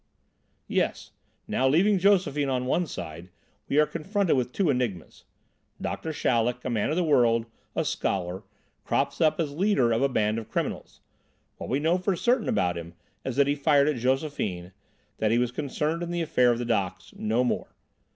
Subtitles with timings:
[0.67, 1.11] "Yes.
[1.47, 3.29] Now, leaving Josephine on one side,
[3.69, 5.25] we are confronted with two enigmas.
[5.79, 8.41] Doctor Chaleck, a man of the world, a scholar,
[8.83, 11.01] crops up as leader of a band of criminals.
[11.57, 14.71] What we know for certain about him is that he fired at Josephine,
[15.19, 17.75] that he was concerned in the affair of the docks no more.